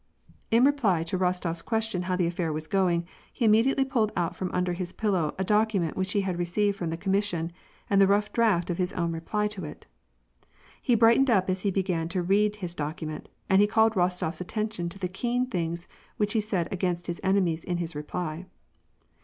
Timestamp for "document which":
5.43-6.13